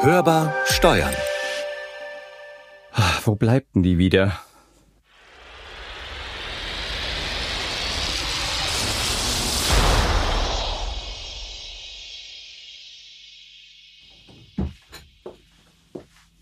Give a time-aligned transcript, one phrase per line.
[0.00, 1.12] Hörbar steuern.
[2.92, 4.38] Ach, wo bleibt denn die wieder?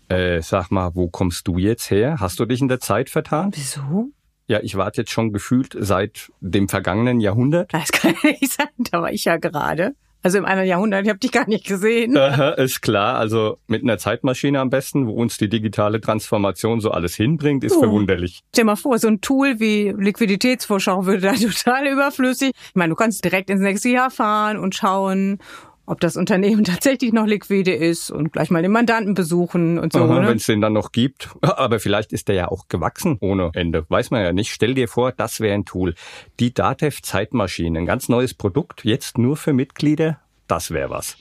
[0.07, 2.17] Äh, sag mal, wo kommst du jetzt her?
[2.19, 3.49] Hast du dich in der Zeit vertan?
[3.55, 4.11] Wieso?
[4.45, 7.73] Ja, ich warte jetzt schon gefühlt seit dem vergangenen Jahrhundert.
[7.73, 9.95] Das kann ja nicht sein, da war ich ja gerade.
[10.27, 12.13] Also im anderen Jahrhundert, ich habe dich gar nicht gesehen.
[12.57, 13.15] Ist klar.
[13.17, 17.77] Also mit einer Zeitmaschine am besten, wo uns die digitale Transformation so alles hinbringt, ist
[17.77, 17.79] Oh.
[17.79, 18.41] verwunderlich.
[18.51, 22.51] Stell mal vor, so ein Tool wie Liquiditätsvorschau würde da total überflüssig.
[22.53, 25.37] Ich meine, du kannst direkt ins nächste Jahr fahren und schauen,
[25.87, 30.05] ob das Unternehmen tatsächlich noch liquide ist und gleich mal den Mandanten besuchen und so.
[30.05, 30.27] Ne?
[30.27, 31.29] Wenn es den dann noch gibt.
[31.41, 33.85] Aber vielleicht ist der ja auch gewachsen ohne Ende.
[33.89, 34.51] Weiß man ja nicht.
[34.51, 35.95] Stell dir vor, das wäre ein Tool.
[36.39, 40.19] Die Datev Zeitmaschine, ein ganz neues Produkt, jetzt nur für Mitglieder.
[40.47, 41.17] Das wäre was.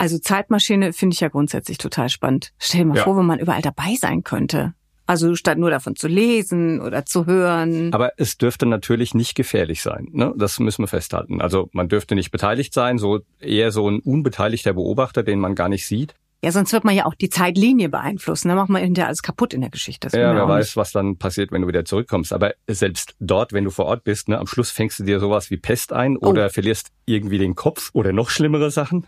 [0.00, 2.52] Also Zeitmaschine finde ich ja grundsätzlich total spannend.
[2.58, 3.02] Stell dir mal Ja.
[3.04, 4.74] vor, wo man überall dabei sein könnte.
[5.08, 7.94] Also statt nur davon zu lesen oder zu hören.
[7.94, 10.08] Aber es dürfte natürlich nicht gefährlich sein.
[10.12, 10.34] Ne?
[10.36, 11.40] Das müssen wir festhalten.
[11.40, 15.70] Also man dürfte nicht beteiligt sein, so eher so ein unbeteiligter Beobachter, den man gar
[15.70, 16.14] nicht sieht.
[16.44, 18.48] Ja, sonst wird man ja auch die Zeitlinie beeinflussen.
[18.48, 20.08] Da macht man hinterher alles kaputt in der Geschichte.
[20.08, 22.34] Das Ja, man wer weiß, was dann passiert, wenn du wieder zurückkommst.
[22.34, 25.50] Aber selbst dort, wenn du vor Ort bist, ne, am Schluss fängst du dir sowas
[25.50, 26.28] wie Pest ein Oh.
[26.28, 29.06] oder verlierst irgendwie den Kopf oder noch schlimmere Sachen.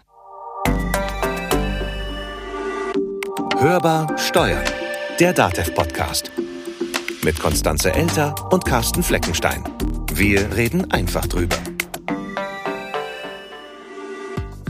[3.58, 4.64] Hörbar steuern.
[5.20, 6.32] Der DATEV-Podcast.
[7.22, 9.62] Mit Konstanze Elter und Carsten Fleckenstein.
[10.14, 11.58] Wir reden einfach drüber.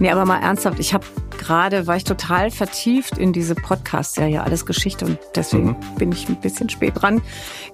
[0.01, 1.07] Nee, aber mal ernsthaft, ich habe
[1.41, 6.41] gerade, war ich total vertieft in diese Podcast-Serie Alles Geschichte und deswegen bin ich ein
[6.41, 7.21] bisschen spät dran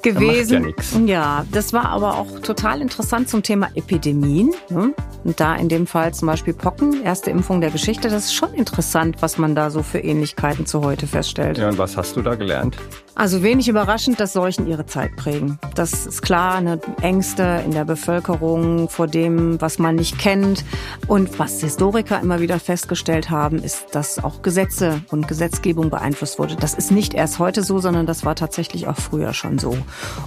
[0.02, 0.52] gewesen.
[0.52, 0.98] ja nix.
[1.04, 4.52] Ja, das war aber auch total interessant zum Thema Epidemien.
[4.70, 4.94] Ne?
[5.24, 8.08] Und da in dem Fall zum Beispiel Pocken, erste Impfung der Geschichte.
[8.08, 11.58] Das ist schon interessant, was man da so für Ähnlichkeiten zu heute feststellt.
[11.58, 12.76] Ja, und was hast du da gelernt?
[13.16, 15.58] Also wenig überraschend, dass Seuchen ihre Zeit prägen.
[15.74, 20.66] Das ist klar, eine Ängste in der Bevölkerung vor dem, was man nicht kennt.
[21.08, 26.56] Und was Historiker immer wieder festgestellt haben, ist, dass auch Gesetze und Gesetzgebung beeinflusst wurde.
[26.56, 29.78] Das ist nicht erst heute so, sondern das war tatsächlich auch früher schon so.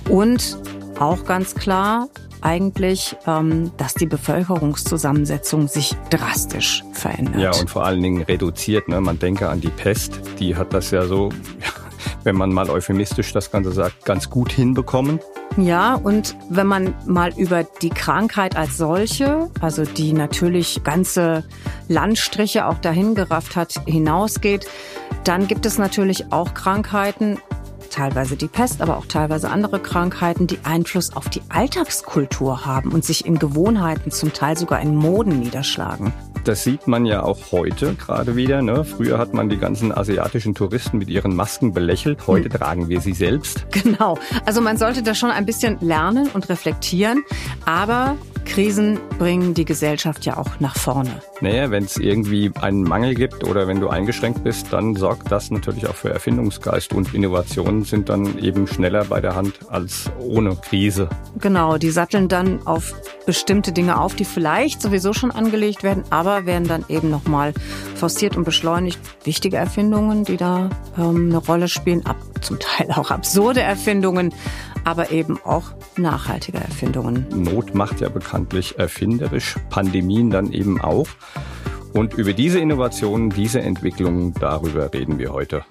[0.09, 0.57] Und
[0.99, 2.09] auch ganz klar,
[2.41, 7.39] eigentlich, ähm, dass die Bevölkerungszusammensetzung sich drastisch verändert.
[7.39, 8.87] Ja, und vor allen Dingen reduziert.
[8.87, 8.99] Ne?
[8.99, 11.29] Man denke an die Pest, die hat das ja so,
[12.29, 15.19] wenn man mal euphemistisch das Ganze sagt, ganz gut hinbekommen.
[15.57, 21.43] Ja, und wenn man mal über die Krankheit als solche, also die natürlich ganze
[21.87, 24.67] Landstriche auch dahin gerafft hat, hinausgeht,
[25.23, 27.39] dann gibt es natürlich auch Krankheiten,
[27.89, 33.03] teilweise die Pest, aber auch teilweise andere Krankheiten, die Einfluss auf die Alltagskultur haben und
[33.03, 36.13] sich in Gewohnheiten, zum Teil sogar in Moden niederschlagen.
[36.43, 38.61] Das sieht man ja auch heute gerade wieder.
[38.61, 38.83] Ne?
[38.83, 42.27] Früher hat man die ganzen asiatischen Touristen mit ihren Masken belächelt.
[42.27, 43.65] Heute tragen wir sie selbst.
[43.71, 44.17] Genau.
[44.45, 47.23] Also man sollte da schon ein bisschen lernen und reflektieren,
[47.65, 51.21] aber Krisen bringen die Gesellschaft ja auch nach vorne.
[51.39, 55.51] Naja, wenn es irgendwie einen Mangel gibt oder wenn du eingeschränkt bist, dann sorgt das
[55.51, 60.55] natürlich auch für Erfindungsgeist und Innovationen sind dann eben schneller bei der Hand als ohne
[60.55, 61.09] Krise.
[61.39, 62.95] Genau, die satteln dann auf
[63.29, 67.53] bestimmte Dinge auf, die vielleicht sowieso schon angelegt werden, aber werden dann eben nochmal
[67.93, 68.99] forciert und beschleunigt.
[69.23, 74.33] Wichtige Erfindungen, die da ähm, eine Rolle spielen, ab, zum Teil auch absurde Erfindungen,
[74.83, 77.27] aber eben auch nachhaltige Erfindungen.
[77.29, 81.07] Not macht ja bekanntlich erfinderisch, Pandemien dann eben auch.
[81.93, 85.65] Und über diese Innovationen, diese Entwicklungen, darüber reden wir heute.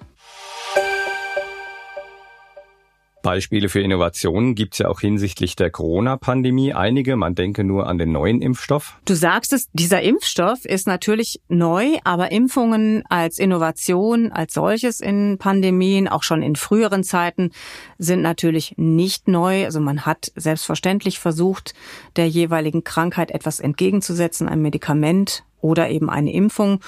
[3.21, 6.73] Beispiele für Innovationen gibt's ja auch hinsichtlich der Corona-Pandemie.
[6.73, 8.97] Einige, man denke nur an den neuen Impfstoff.
[9.05, 15.37] Du sagst es, dieser Impfstoff ist natürlich neu, aber Impfungen als Innovation, als solches in
[15.37, 17.51] Pandemien, auch schon in früheren Zeiten,
[17.97, 19.65] sind natürlich nicht neu.
[19.65, 21.73] Also man hat selbstverständlich versucht,
[22.15, 26.79] der jeweiligen Krankheit etwas entgegenzusetzen, ein Medikament oder eben eine Impfung.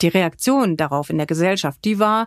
[0.00, 2.26] Die Reaktion darauf in der Gesellschaft, die war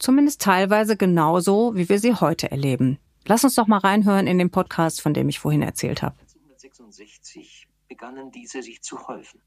[0.00, 2.98] zumindest teilweise genauso, wie wir sie heute erleben.
[3.26, 6.16] Lass uns doch mal reinhören in den Podcast, von dem ich vorhin erzählt habe.
[6.18, 9.40] 1866 begannen diese sich zu häufen.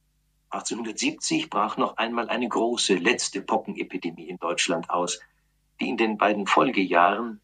[0.52, 5.20] 1870 brach noch einmal eine große letzte Pockenepidemie in Deutschland aus,
[5.82, 7.42] die in den beiden Folgejahren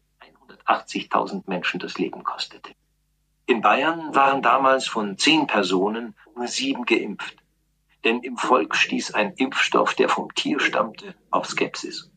[0.68, 2.72] 180.000 Menschen das Leben kostete.
[3.46, 7.36] In Bayern waren damals von zehn Personen nur sieben geimpft.
[8.04, 12.09] Denn im Volk stieß ein Impfstoff, der vom Tier stammte, auf Skepsis.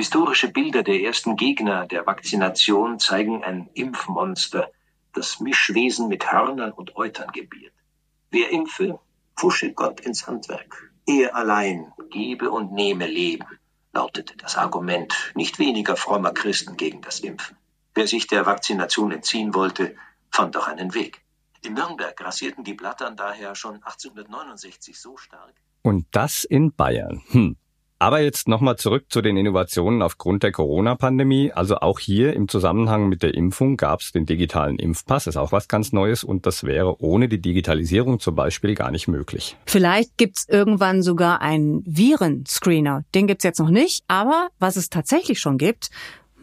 [0.00, 4.70] Historische Bilder der ersten Gegner der Vakzination zeigen ein Impfmonster,
[5.12, 7.74] das Mischwesen mit Hörnern und Eutern gebiert.
[8.30, 8.98] Wer impfe,
[9.36, 10.90] pfusche Gott ins Handwerk.
[11.06, 13.44] Er allein gebe und nehme Leben,
[13.92, 17.58] lautete das Argument nicht weniger frommer Christen gegen das Impfen.
[17.92, 19.96] Wer sich der Vakzination entziehen wollte,
[20.30, 21.20] fand auch einen Weg.
[21.60, 25.52] In Nürnberg grassierten die Blattern daher schon 1869 so stark.
[25.82, 27.22] Und das in Bayern.
[27.32, 27.58] Hm.
[28.02, 31.52] Aber jetzt nochmal zurück zu den Innovationen aufgrund der Corona-Pandemie.
[31.52, 35.52] Also auch hier im Zusammenhang mit der Impfung gab es den digitalen Impfpass, ist auch
[35.52, 39.58] was ganz Neues und das wäre ohne die Digitalisierung zum Beispiel gar nicht möglich.
[39.66, 43.04] Vielleicht gibt's irgendwann sogar einen Virenscreener.
[43.14, 45.90] Den gibt's jetzt noch nicht, aber was es tatsächlich schon gibt,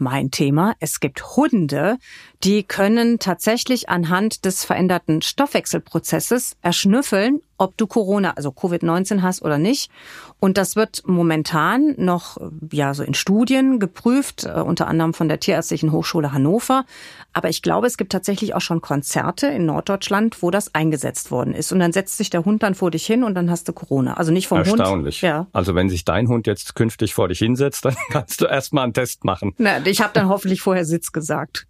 [0.00, 0.74] mein Thema.
[0.78, 1.98] Es gibt Hunde,
[2.44, 9.58] die können tatsächlich anhand des veränderten Stoffwechselprozesses erschnüffeln, ob du Corona, also Covid-19 hast oder
[9.58, 9.90] nicht.
[10.38, 12.38] Und das wird momentan noch
[12.70, 16.84] ja so in Studien geprüft, äh, unter anderem von der Tierärztlichen Hochschule Hannover.
[17.32, 21.54] Aber ich glaube, es gibt tatsächlich auch schon Konzerte in Norddeutschland, wo das eingesetzt worden
[21.54, 21.72] ist.
[21.72, 24.14] Und dann setzt sich der Hund dann vor dich hin und dann hast du Corona.
[24.14, 24.78] Also nicht vom Erstaunlich.
[24.78, 24.80] Hund.
[24.80, 25.22] Erstaunlich.
[25.22, 25.46] Ja.
[25.52, 28.94] Also wenn sich dein Hund jetzt künftig vor dich hinsetzt, dann kannst du erstmal einen
[28.94, 29.54] Test machen.
[29.58, 31.66] Na, ich habe dann hoffentlich vorher Sitz gesagt.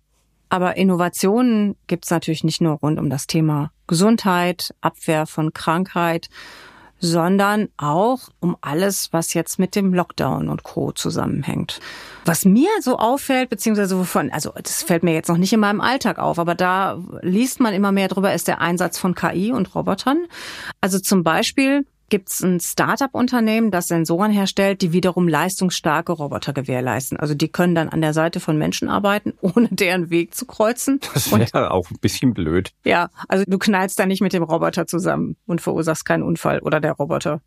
[0.48, 6.28] Aber Innovationen gibt's natürlich nicht nur rund um das Thema Gesundheit, Abwehr von Krankheit,
[7.00, 10.92] sondern auch um alles, was jetzt mit dem Lockdown und Co.
[10.92, 11.80] zusammenhängt.
[12.24, 15.80] Was mir so auffällt, beziehungsweise wovon, also das fällt mir jetzt noch nicht in meinem
[15.80, 19.74] Alltag auf, aber da liest man immer mehr drüber, ist der Einsatz von KI und
[19.74, 20.26] Robotern.
[20.80, 27.18] Also zum Beispiel gibt es ein Start-up-Unternehmen, das Sensoren herstellt, die wiederum leistungsstarke Roboter gewährleisten.
[27.18, 31.00] Also die können dann an der Seite von Menschen arbeiten, ohne deren Weg zu kreuzen.
[31.14, 32.70] Das wäre auch ein bisschen blöd.
[32.84, 36.80] Ja, also du knallst da nicht mit dem Roboter zusammen und verursachst keinen Unfall oder
[36.80, 37.40] der Roboter.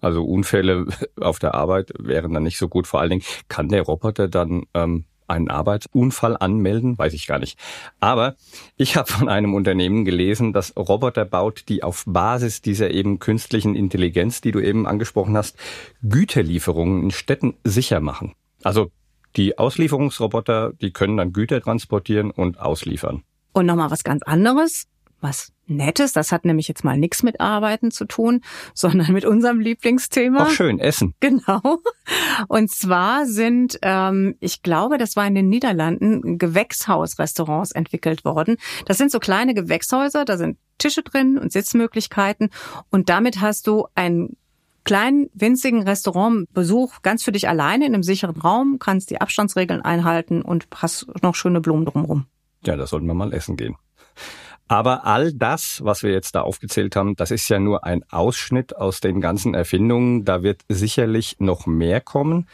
[0.00, 0.86] Also Unfälle
[1.20, 2.86] auf der Arbeit wären dann nicht so gut.
[2.86, 7.58] Vor allen Dingen kann der Roboter dann ähm, einen Arbeitsunfall anmelden, weiß ich gar nicht.
[8.00, 8.36] Aber
[8.76, 13.74] ich habe von einem Unternehmen gelesen, das Roboter baut, die auf Basis dieser eben künstlichen
[13.74, 15.56] Intelligenz, die du eben angesprochen hast,
[16.02, 18.34] Güterlieferungen in Städten sicher machen.
[18.62, 18.90] Also
[19.36, 23.22] die Auslieferungsroboter, die können dann Güter transportieren und ausliefern.
[23.52, 24.86] Und nochmal was ganz anderes
[25.22, 26.12] was Nettes.
[26.12, 28.42] Das hat nämlich jetzt mal nichts mit Arbeiten zu tun,
[28.74, 30.44] sondern mit unserem Lieblingsthema.
[30.44, 31.14] Auch schön, Essen.
[31.32, 31.78] Genau.
[32.48, 38.56] Und zwar sind, ähm, ich glaube, das war in den Niederlanden, Gewächshausrestaurants entwickelt worden.
[38.86, 42.50] Das sind so kleine Gewächshäuser, da sind Tische drin und Sitzmöglichkeiten.
[42.90, 44.36] Und damit hast du einen
[44.84, 50.42] kleinen, winzigen Restaurantbesuch ganz für dich alleine in einem sicheren Raum, kannst die Abstandsregeln einhalten
[50.42, 52.26] und hast noch schöne Blumen drumherum.
[52.64, 53.76] Ja, da sollten wir mal essen gehen.
[54.68, 58.76] Aber all das, was wir jetzt da aufgezählt haben, das ist ja nur ein Ausschnitt
[58.76, 60.24] aus den ganzen Erfindungen.
[60.24, 62.46] Da wird sicherlich noch mehr kommen.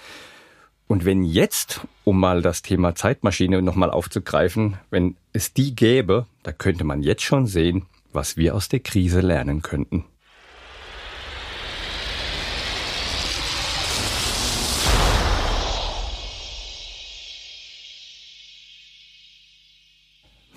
[0.89, 6.53] Und wenn jetzt, um mal das Thema Zeitmaschine nochmal aufzugreifen, wenn es die gäbe, da
[6.53, 10.05] könnte man jetzt schon sehen, was wir aus der Krise lernen könnten.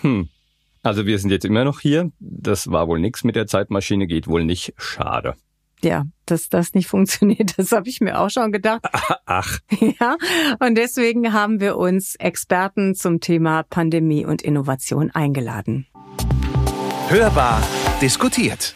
[0.02, 0.30] Hm,
[0.84, 2.12] also wir sind jetzt immer noch hier.
[2.20, 4.74] Das war wohl nichts mit der Zeitmaschine, geht wohl nicht.
[4.78, 5.36] Schade.
[5.84, 8.82] Ja, dass das nicht funktioniert, das habe ich mir auch schon gedacht.
[9.26, 9.60] Ach.
[10.00, 10.18] Ja,
[10.60, 15.88] und deswegen haben wir uns Experten zum Thema Pandemie und Innovation eingeladen.
[17.10, 17.62] Hörbar
[18.02, 18.76] diskutiert.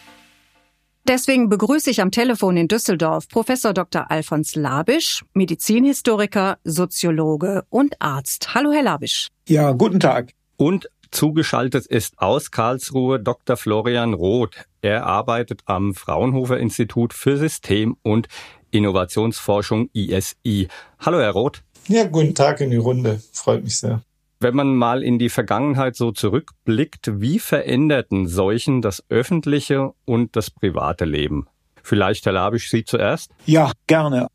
[1.07, 4.09] Deswegen begrüße ich am Telefon in Düsseldorf Professor Dr.
[4.09, 8.55] Alfons Labisch, Medizinhistoriker, Soziologe und Arzt.
[8.55, 9.27] Hallo, Herr Labisch.
[9.47, 10.31] Ja, guten Tag.
[10.57, 13.57] Und Zugeschaltet ist aus Karlsruhe Dr.
[13.57, 14.65] Florian Roth.
[14.81, 18.27] Er arbeitet am Fraunhofer Institut für System- und
[18.71, 20.67] Innovationsforschung ISI.
[20.99, 21.63] Hallo, Herr Roth.
[21.87, 23.21] Ja, guten Tag in die Runde.
[23.31, 24.01] Freut mich sehr.
[24.39, 30.51] Wenn man mal in die Vergangenheit so zurückblickt, wie veränderten Seuchen das öffentliche und das
[30.51, 31.47] private Leben?
[31.85, 33.29] Vielleicht, Herr Labisch, Sie zuerst?
[33.45, 34.25] Ja, gerne.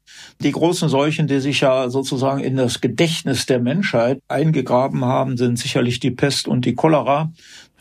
[0.40, 5.58] Die großen Seuchen, die sich ja sozusagen in das Gedächtnis der Menschheit eingegraben haben, sind
[5.58, 7.32] sicherlich die Pest und die Cholera.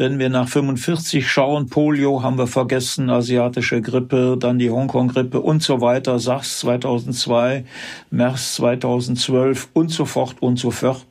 [0.01, 5.61] Wenn wir nach 45 schauen, Polio haben wir vergessen, asiatische Grippe, dann die Hongkong-Grippe und
[5.61, 7.65] so weiter, SARS 2002,
[8.09, 11.05] MERS 2012 und so fort und so fort.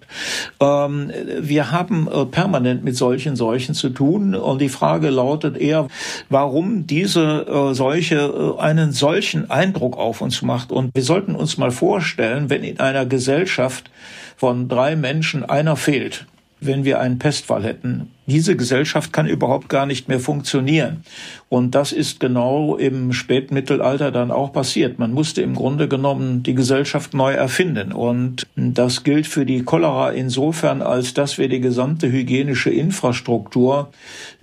[0.59, 5.88] Ähm, wir haben äh, permanent mit solchen Seuchen zu tun und die Frage lautet eher,
[6.30, 10.73] warum diese äh, Seuche äh, einen solchen Eindruck auf uns macht.
[10.73, 13.90] Und wir sollten uns mal vorstellen, wenn in einer Gesellschaft
[14.38, 16.26] von drei Menschen einer fehlt,
[16.60, 21.02] wenn wir einen Pestfall hätten, diese Gesellschaft kann überhaupt gar nicht mehr funktionieren.
[21.48, 24.98] Und das ist genau im Spätmittelalter dann auch passiert.
[24.98, 27.90] Man musste im Grunde genommen die Gesellschaft neu erfinden.
[27.90, 33.88] Und das gilt für die Cholera insofern, als dass wir die gesamte hygienische Infrastruktur,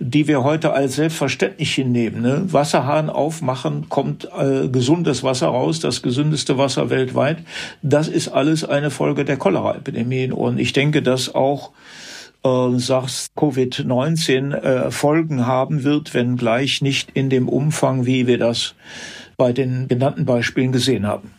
[0.00, 2.42] die wir heute als selbstverständlich hinnehmen, ne?
[2.52, 7.38] Wasserhahn aufmachen, kommt äh, gesundes Wasser raus, das gesündeste Wasser weltweit.
[7.82, 10.32] Das ist alles eine Folge der Cholera-Epidemien.
[10.32, 11.70] Und ich denke, dass auch
[12.46, 18.74] SARS-CoV-19 äh, Folgen haben wird, wenngleich nicht in dem Umfang, wie wir das
[19.36, 21.32] bei den genannten Beispielen gesehen haben.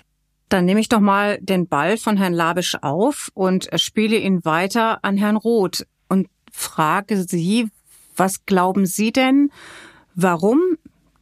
[0.49, 4.99] Dann nehme ich doch mal den Ball von Herrn Labisch auf und spiele ihn weiter
[5.03, 7.67] an Herrn Roth und frage Sie,
[8.15, 9.51] was glauben Sie denn,
[10.15, 10.59] warum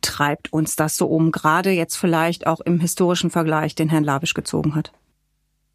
[0.01, 4.36] treibt uns das so um, gerade jetzt vielleicht auch im historischen Vergleich, den Herrn Labisch
[4.36, 4.92] gezogen hat?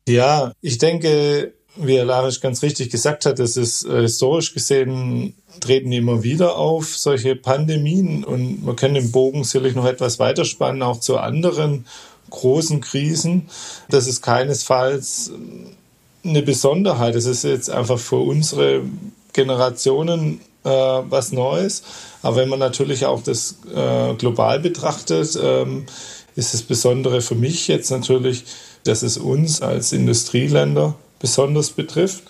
[0.09, 5.35] Ja, ich denke, wie Herr Larisch ganz richtig gesagt hat, das ist äh, historisch gesehen
[5.59, 10.83] treten immer wieder auf solche Pandemien und man kann den Bogen sicherlich noch etwas weiterspannen,
[10.83, 11.87] auch zu anderen
[12.31, 13.49] großen Krisen.
[13.89, 15.33] Das ist keinesfalls
[16.25, 17.15] eine Besonderheit.
[17.15, 18.83] Das ist jetzt einfach für unsere
[19.33, 21.83] Generationen äh, was Neues.
[22.23, 25.87] Aber wenn man natürlich auch das äh, global betrachtet, ähm,
[26.37, 28.45] ist das Besondere für mich jetzt natürlich,
[28.85, 32.25] dass es uns als Industrieländer besonders betrifft.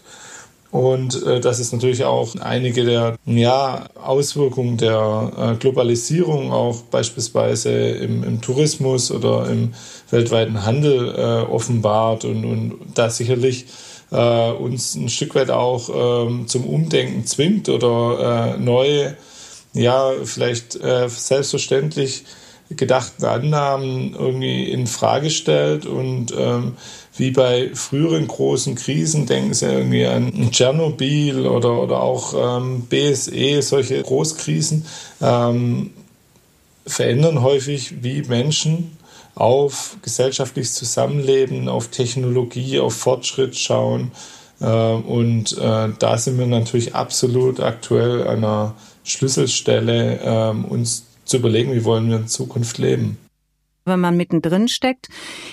[0.70, 7.70] Und äh, das ist natürlich auch einige der ja, Auswirkungen der äh, Globalisierung, auch beispielsweise
[7.72, 9.74] im, im, Tourismus oder im
[10.10, 13.66] weltweiten Handel äh, offenbart und, und da sicherlich
[14.12, 19.16] äh, uns ein Stück weit auch ähm, zum Umdenken zwingt oder äh, neue,
[19.72, 22.24] ja, vielleicht äh, selbstverständlich
[22.70, 26.76] gedachten Annahmen irgendwie in Frage stellt und ähm,
[27.16, 33.62] wie bei früheren großen Krisen, denken Sie irgendwie an Tschernobyl oder, oder auch ähm, BSE,
[33.62, 34.86] solche Großkrisen,
[35.20, 35.90] ähm,
[36.86, 38.96] verändern häufig, wie Menschen
[39.34, 44.12] auf gesellschaftliches Zusammenleben, auf Technologie, auf Fortschritt schauen.
[44.60, 48.74] Äh, und äh, da sind wir natürlich absolut aktuell an einer
[49.04, 53.18] Schlüsselstelle, äh, uns zu überlegen, wie wollen wir in Zukunft leben
[53.84, 55.08] wenn man mittendrin steckt,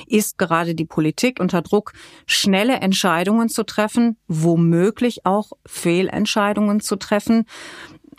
[0.07, 1.93] ist gerade die Politik unter Druck,
[2.25, 7.45] schnelle Entscheidungen zu treffen, womöglich auch Fehlentscheidungen zu treffen.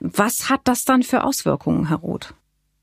[0.00, 2.34] Was hat das dann für Auswirkungen, Herr Roth?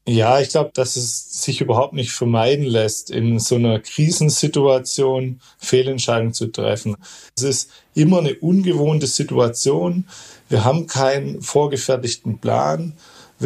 [0.08, 6.34] Ja, ich glaube, dass es sich überhaupt nicht vermeiden lässt, in so einer Krisensituation Fehlentscheidungen
[6.34, 6.96] zu treffen.
[7.36, 10.06] Es ist immer eine ungewohnte Situation.
[10.48, 12.94] Wir haben keinen vorgefertigten Plan.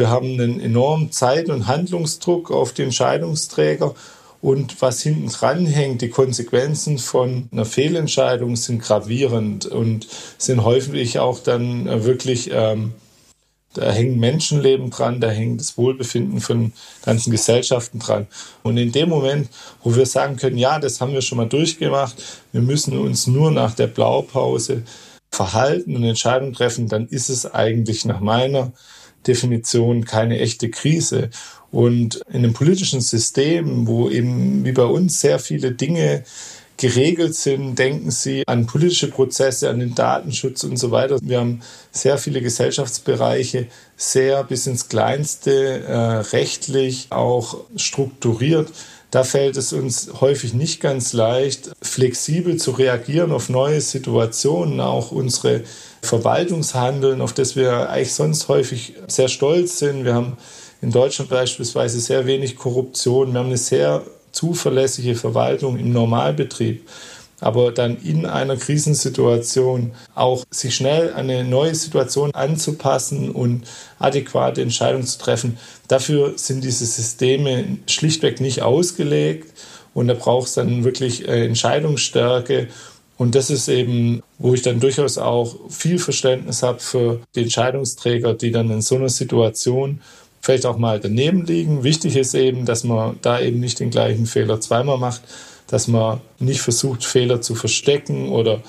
[0.00, 3.94] Wir haben einen enormen Zeit- und Handlungsdruck auf die Entscheidungsträger.
[4.40, 10.06] Und was hinten dran hängt, die Konsequenzen von einer Fehlentscheidung sind gravierend und
[10.38, 12.94] sind häufig auch dann äh, wirklich, ähm,
[13.74, 16.72] da hängen Menschenleben dran, da hängt das Wohlbefinden von
[17.04, 18.26] ganzen Gesellschaften dran.
[18.62, 19.50] Und in dem Moment,
[19.84, 22.14] wo wir sagen können, ja, das haben wir schon mal durchgemacht,
[22.52, 24.82] wir müssen uns nur nach der Blaupause
[25.30, 28.72] verhalten und Entscheidungen treffen, dann ist es eigentlich nach meiner
[29.26, 31.30] Definition keine echte Krise.
[31.70, 36.24] Und in einem politischen System, wo eben wie bei uns sehr viele Dinge
[36.80, 41.18] geregelt sind, denken Sie an politische Prozesse, an den Datenschutz und so weiter.
[41.22, 41.60] Wir haben
[41.92, 45.94] sehr viele Gesellschaftsbereiche sehr bis ins Kleinste äh,
[46.34, 48.72] rechtlich auch strukturiert.
[49.10, 55.10] Da fällt es uns häufig nicht ganz leicht, flexibel zu reagieren auf neue Situationen, auch
[55.10, 55.64] unsere
[56.02, 60.04] Verwaltungshandeln, auf das wir eigentlich sonst häufig sehr stolz sind.
[60.04, 60.36] Wir haben
[60.80, 63.32] in Deutschland beispielsweise sehr wenig Korruption.
[63.32, 64.02] Wir haben eine sehr
[64.32, 66.88] zuverlässige Verwaltung im Normalbetrieb.
[67.42, 73.62] Aber dann in einer Krisensituation auch sich schnell an eine neue Situation anzupassen und
[73.98, 75.56] adäquate Entscheidungen zu treffen,
[75.88, 79.54] dafür sind diese Systeme schlichtweg nicht ausgelegt.
[79.94, 82.68] Und da braucht es dann wirklich äh, Entscheidungsstärke
[83.20, 88.32] und das ist eben, wo ich dann durchaus auch viel Verständnis habe für die Entscheidungsträger,
[88.32, 90.00] die dann in so einer Situation
[90.40, 91.84] vielleicht auch mal daneben liegen.
[91.84, 95.20] Wichtig ist eben, dass man da eben nicht den gleichen Fehler zweimal macht,
[95.66, 98.62] dass man nicht versucht, Fehler zu verstecken oder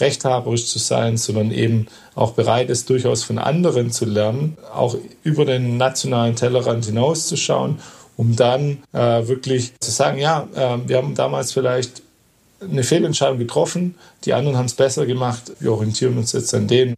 [0.00, 5.44] rechthaberisch zu sein, sondern eben auch bereit ist, durchaus von anderen zu lernen, auch über
[5.44, 7.78] den nationalen Tellerrand hinauszuschauen,
[8.16, 12.07] um dann äh, wirklich zu sagen, ja, äh, wir haben damals vielleicht
[12.60, 16.94] eine Fehlentscheidung getroffen, die anderen haben es besser gemacht, wir orientieren uns jetzt an denen.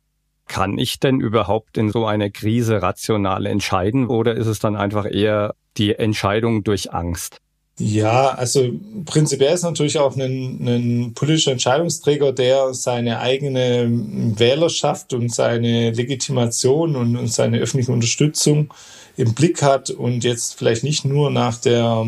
[0.47, 5.07] Kann ich denn überhaupt in so einer Krise rational entscheiden oder ist es dann einfach
[5.09, 7.41] eher die Entscheidung durch Angst?
[7.79, 8.69] Ja, also
[9.07, 16.95] prinzipiell ist natürlich auch ein, ein politischer Entscheidungsträger, der seine eigene Wählerschaft und seine Legitimation
[16.95, 18.75] und, und seine öffentliche Unterstützung
[19.17, 22.05] im Blick hat und jetzt vielleicht nicht nur nach der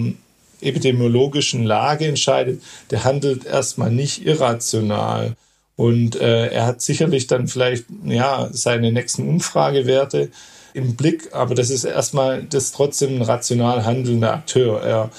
[0.62, 5.36] epidemiologischen Lage entscheidet, der handelt erstmal nicht irrational.
[5.76, 10.30] Und äh, er hat sicherlich dann vielleicht ja seine nächsten Umfragewerte
[10.74, 14.82] im Blick, aber das ist erstmal das trotzdem ein rational handelnder Akteur.
[14.82, 15.10] Er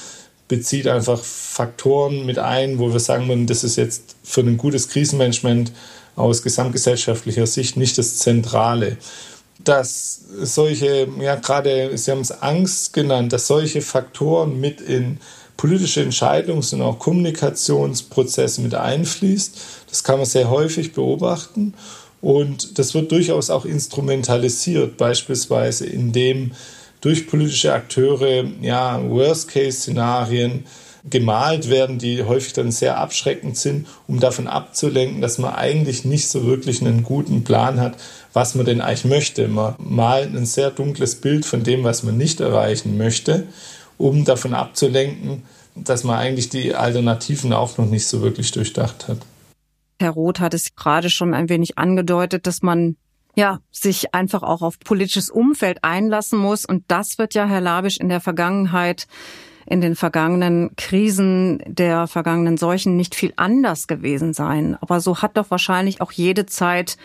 [0.47, 4.89] bezieht einfach Faktoren mit ein, wo wir sagen würden, das ist jetzt für ein gutes
[4.89, 5.71] Krisenmanagement
[6.15, 8.97] aus gesamtgesellschaftlicher Sicht nicht das Zentrale.
[9.63, 15.19] Dass solche, ja gerade, Sie haben es Angst genannt, dass solche Faktoren mit in
[15.57, 19.57] politische Entscheidungs- und auch Kommunikationsprozesse mit einfließt,
[19.89, 21.73] das kann man sehr häufig beobachten.
[22.21, 26.51] Und das wird durchaus auch instrumentalisiert, beispielsweise indem
[27.01, 30.65] durch politische Akteure ja, Worst-Case-Szenarien
[31.09, 36.29] gemalt werden, die häufig dann sehr abschreckend sind, um davon abzulenken, dass man eigentlich nicht
[36.29, 37.97] so wirklich einen guten Plan hat,
[38.33, 39.47] was man denn eigentlich möchte.
[39.47, 43.47] Man malt ein sehr dunkles Bild von dem, was man nicht erreichen möchte,
[43.97, 45.43] um davon abzulenken,
[45.75, 49.19] dass man eigentlich die Alternativen auch noch nicht so wirklich durchdacht hat.
[49.99, 52.97] Herr Roth hat es gerade schon ein wenig angedeutet, dass man
[53.35, 56.65] ja, sich einfach auch auf politisches Umfeld einlassen muss.
[56.65, 59.07] Und das wird ja, Herr Labisch, in der Vergangenheit,
[59.65, 64.77] in den vergangenen Krisen der vergangenen Seuchen nicht viel anders gewesen sein.
[64.81, 66.97] Aber so hat doch wahrscheinlich auch jede Zeit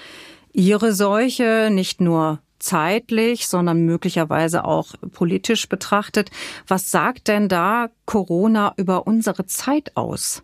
[0.53, 6.31] ihre Seuche, nicht nur zeitlich, sondern möglicherweise auch politisch betrachtet.
[6.67, 10.43] Was sagt denn da Corona über unsere Zeit aus?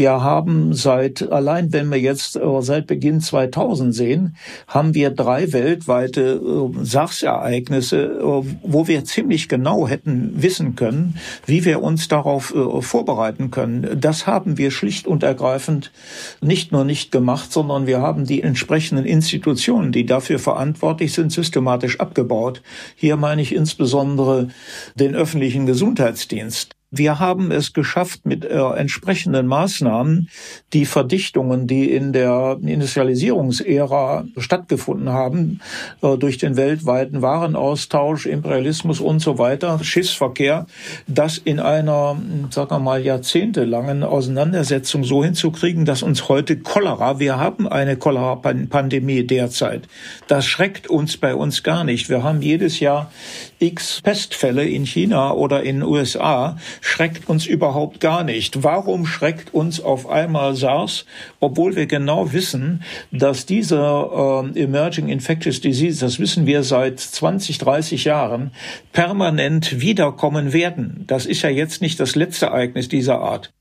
[0.00, 4.34] Wir haben seit, allein wenn wir jetzt äh, seit Beginn 2000 sehen,
[4.66, 11.66] haben wir drei weltweite äh, SARS-Ereignisse, äh, wo wir ziemlich genau hätten wissen können, wie
[11.66, 14.00] wir uns darauf vorbereiten können.
[14.00, 15.92] Das haben wir schlicht und ergreifend
[16.40, 22.00] nicht nur nicht gemacht, sondern wir haben die entsprechenden Institutionen, die dafür verantwortlich sind, systematisch
[22.00, 22.62] abgebaut.
[22.96, 24.48] Hier meine ich insbesondere
[24.94, 26.74] den öffentlichen Gesundheitsdienst.
[26.92, 30.28] Wir haben es geschafft, mit äh, entsprechenden Maßnahmen
[30.72, 35.60] die Verdichtungen, die in der Industrialisierungsära stattgefunden haben,
[36.02, 40.66] äh, durch den weltweiten Warenaustausch, Imperialismus und so weiter, Schiffsverkehr,
[41.06, 47.38] das in einer, sagen wir mal, jahrzehntelangen Auseinandersetzung so hinzukriegen, dass uns heute Cholera, wir
[47.38, 49.86] haben eine Cholera-Pandemie derzeit.
[50.26, 52.08] Das schreckt uns bei uns gar nicht.
[52.08, 53.12] Wir haben jedes Jahr
[53.60, 58.62] x Pestfälle in China oder in USA schreckt uns überhaupt gar nicht.
[58.62, 61.04] Warum schreckt uns auf einmal SARS,
[61.38, 67.58] obwohl wir genau wissen, dass diese äh, Emerging Infectious Disease, das wissen wir seit 20,
[67.58, 68.52] 30 Jahren,
[68.92, 71.04] permanent wiederkommen werden.
[71.06, 73.52] Das ist ja jetzt nicht das letzte Ereignis dieser Art.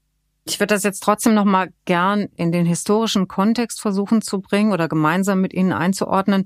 [0.46, 4.72] Ich würde das jetzt trotzdem noch mal gern in den historischen Kontext versuchen zu bringen
[4.72, 6.46] oder gemeinsam mit Ihnen einzuordnen.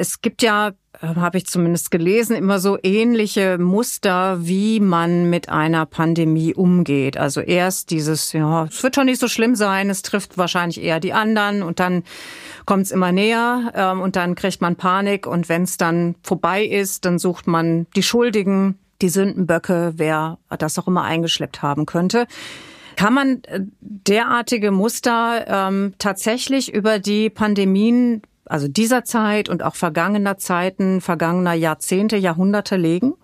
[0.00, 5.48] Es gibt ja äh, habe ich zumindest gelesen, immer so ähnliche Muster, wie man mit
[5.48, 7.16] einer Pandemie umgeht.
[7.16, 11.00] Also erst dieses, ja, es wird schon nicht so schlimm sein, es trifft wahrscheinlich eher
[11.00, 12.02] die anderen und dann
[12.66, 16.64] kommt es immer näher ähm, und dann kriegt man Panik und wenn es dann vorbei
[16.64, 22.26] ist, dann sucht man die Schuldigen, die Sündenböcke, wer das auch immer eingeschleppt haben könnte.
[22.96, 29.76] Kann man äh, derartige Muster ähm, tatsächlich über die Pandemien also dieser Zeit und auch
[29.76, 33.14] vergangener Zeiten, vergangener Jahrzehnte, Jahrhunderte legen?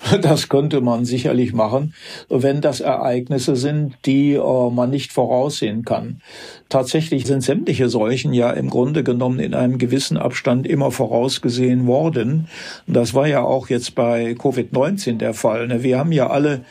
[0.22, 1.92] Das könnte man sicherlich machen,
[2.28, 6.20] wenn das Ereignisse sind, die äh, man nicht voraussehen kann.
[6.68, 12.46] Tatsächlich sind sämtliche Seuchen ja im Grunde genommen in einem gewissen Abstand immer vorausgesehen worden.
[12.86, 15.66] Das war ja auch jetzt bei Covid-19 der Fall.
[15.66, 15.82] Ne?
[15.82, 16.64] Wir haben ja alle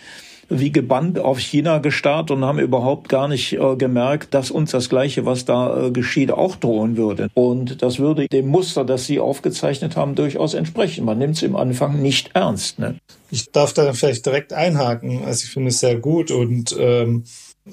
[0.49, 4.89] wie gebannt auf China gestarrt und haben überhaupt gar nicht äh, gemerkt, dass uns das
[4.89, 7.29] Gleiche, was da äh, geschieht, auch drohen würde.
[7.33, 11.05] Und das würde dem Muster, das Sie aufgezeichnet haben, durchaus entsprechen.
[11.05, 12.79] Man nimmt es im Anfang nicht ernst.
[12.79, 12.95] Ne?
[13.29, 15.23] Ich darf da vielleicht direkt einhaken.
[15.25, 17.25] Also ich finde es sehr gut und ähm,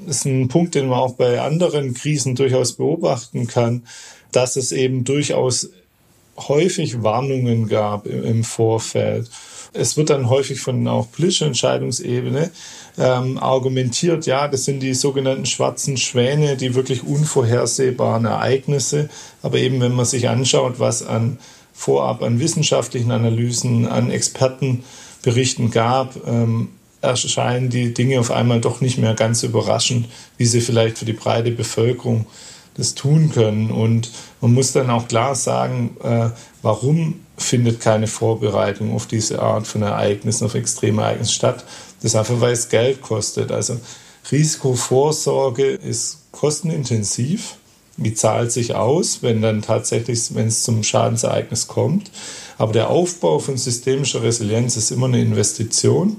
[0.07, 3.85] ist ein Punkt, den man auch bei anderen Krisen durchaus beobachten kann,
[4.33, 5.71] dass es eben durchaus
[6.37, 9.31] häufig Warnungen gab im Vorfeld
[9.75, 12.51] es wird dann häufig von auch politischer Entscheidungsebene
[12.97, 19.11] ähm, argumentiert, ja, das sind die sogenannten schwarzen Schwäne, die wirklich unvorhersehbaren Ereignisse.
[19.43, 21.39] Aber eben, wenn man sich anschaut, was an
[21.73, 26.69] vorab an wissenschaftlichen Analysen, an Expertenberichten gab, ähm,
[27.01, 30.07] erscheinen die Dinge auf einmal doch nicht mehr ganz überraschend,
[30.39, 32.27] wie sie vielleicht für die breite Bevölkerung
[32.77, 33.71] das tun können.
[33.71, 34.11] Und
[34.41, 36.31] man muss dann auch klar sagen, äh,
[36.63, 41.65] warum findet keine Vorbereitung auf diese Art von Ereignissen, auf Extremereignissen statt.
[42.03, 43.51] Das einfach, weil es Geld kostet.
[43.51, 43.81] Also
[44.31, 47.57] Risikovorsorge ist kostenintensiv.
[47.97, 52.11] Die zahlt sich aus, wenn dann tatsächlich, wenn es zum Schadensereignis kommt.
[52.59, 56.17] Aber der Aufbau von systemischer Resilienz ist immer eine Investition.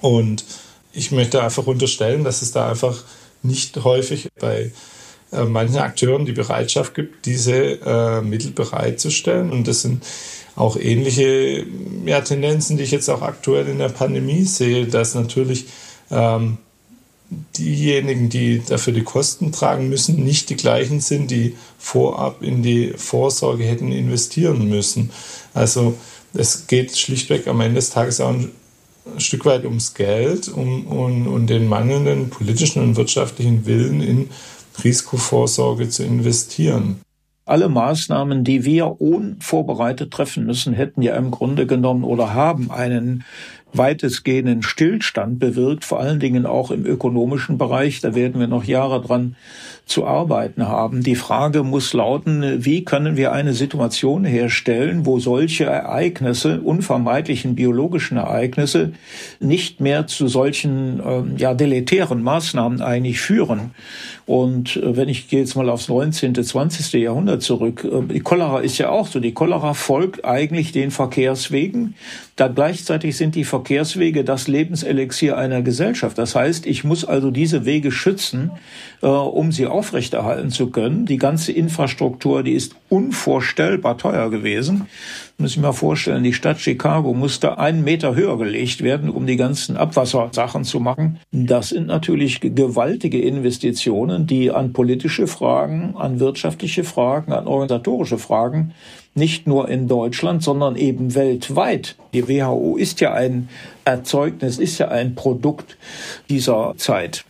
[0.00, 0.44] Und
[0.92, 3.04] ich möchte einfach unterstellen, dass es da einfach
[3.42, 4.72] nicht häufig bei
[5.32, 9.50] äh, manchen Akteuren die Bereitschaft gibt, diese äh, Mittel bereitzustellen.
[9.50, 10.04] Und das sind
[10.56, 11.64] auch ähnliche
[12.04, 15.66] ja, Tendenzen, die ich jetzt auch aktuell in der Pandemie sehe, dass natürlich
[16.10, 16.58] ähm,
[17.58, 22.94] diejenigen, die dafür die Kosten tragen müssen, nicht die gleichen sind, die vorab in die
[22.96, 25.10] Vorsorge hätten investieren müssen.
[25.54, 25.94] Also
[26.34, 28.50] es geht schlichtweg am Ende des Tages auch ein
[29.18, 34.30] Stück weit ums Geld um, um, um den mangelnden politischen und wirtschaftlichen Willen in
[34.82, 37.00] Risikovorsorge zu investieren.
[37.44, 43.24] Alle Maßnahmen, die wir unvorbereitet treffen müssen, hätten ja im Grunde genommen oder haben einen
[43.72, 48.00] weitestgehenden Stillstand bewirkt, vor allen Dingen auch im ökonomischen Bereich.
[48.00, 49.36] Da werden wir noch Jahre dran
[49.84, 51.02] zu arbeiten haben.
[51.02, 58.16] Die Frage muss lauten, wie können wir eine Situation herstellen, wo solche Ereignisse, unvermeidlichen biologischen
[58.16, 58.92] Ereignisse,
[59.40, 63.72] nicht mehr zu solchen ähm, ja, deletären Maßnahmen eigentlich führen.
[64.28, 66.92] Und äh, wenn ich gehe jetzt mal aufs 19., 20.
[67.00, 69.20] Jahrhundert zurück, äh, die Cholera ist ja auch so.
[69.20, 71.94] Die Cholera folgt eigentlich den Verkehrswegen.
[72.36, 76.18] Da gleichzeitig sind die Verkehrswege das Lebenselixier einer Gesellschaft.
[76.18, 78.50] Das heißt, ich muss also diese Wege schützen,
[79.00, 81.06] äh, um sie aufrechterhalten zu können.
[81.06, 84.88] Die ganze Infrastruktur, die ist unvorstellbar teuer gewesen.
[85.40, 89.36] Muss ich mir vorstellen, die Stadt Chicago musste einen Meter höher gelegt werden, um die
[89.36, 91.20] ganzen Abwassersachen zu machen.
[91.30, 98.74] Das sind natürlich gewaltige Investitionen, die an politische Fragen, an wirtschaftliche Fragen, an organisatorische Fragen
[99.14, 101.94] nicht nur in Deutschland, sondern eben weltweit.
[102.14, 103.48] Die WHO ist ja ein
[103.84, 105.76] Erzeugnis, ist ja ein Produkt
[106.28, 107.27] dieser Zeit.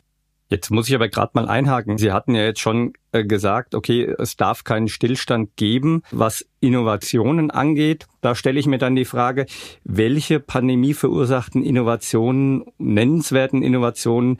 [0.50, 1.98] Jetzt muss ich aber gerade mal einhaken.
[1.98, 7.50] Sie hatten ja jetzt schon äh, gesagt, okay, es darf keinen Stillstand geben, was Innovationen
[7.50, 8.06] angeht.
[8.22, 9.44] Da stelle ich mir dann die Frage,
[9.84, 14.38] welche Pandemie verursachten Innovationen, nennenswerten Innovationen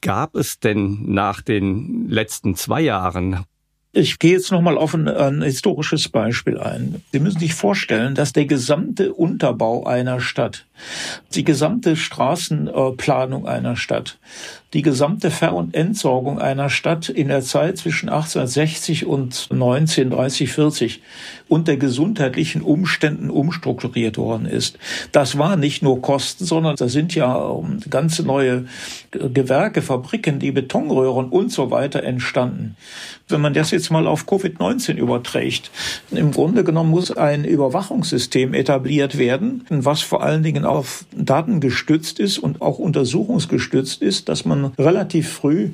[0.00, 3.44] gab es denn nach den letzten zwei Jahren?
[3.92, 7.02] Ich gehe jetzt nochmal auf ein, ein, historisches Beispiel ein.
[7.10, 10.66] Sie müssen sich vorstellen, dass der gesamte Unterbau einer Stadt,
[11.34, 14.18] die gesamte Straßenplanung einer Stadt,
[14.74, 21.02] die gesamte Ver- und Entsorgung einer Stadt in der Zeit zwischen 1860 und 1930, 40
[21.48, 24.78] unter gesundheitlichen Umständen umstrukturiert worden ist.
[25.12, 28.66] Das war nicht nur Kosten, sondern da sind ja ähm, ganze neue
[29.10, 32.76] Gewerke, Fabriken, die Betonröhren und so weiter entstanden.
[33.28, 35.70] Wenn man das jetzt mal auf Covid-19 überträgt,
[36.10, 42.18] im Grunde genommen muss ein Überwachungssystem etabliert werden, was vor allen Dingen auf Daten gestützt
[42.18, 45.70] ist und auch untersuchungsgestützt ist, dass man relativ früh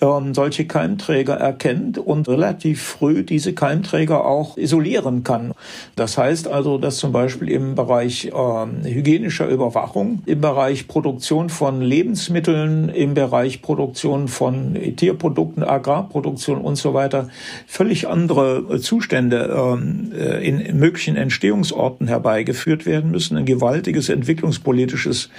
[0.00, 5.52] ähm, solche Keimträger erkennt und relativ früh diese Keimträger auch isolieren kann.
[5.96, 11.80] Das heißt also, dass zum Beispiel im Bereich ähm, hygienischer Überwachung, im Bereich Produktion von
[11.80, 17.28] Lebensmitteln, im Bereich Produktion von Tierprodukten, Agrarproduktion und so weiter
[17.66, 23.36] völlig andere Zustände ähm, äh, in möglichen Entstehungsorten herbeigeführt werden müssen.
[23.36, 25.30] Ein gewaltiges entwicklungspolitisches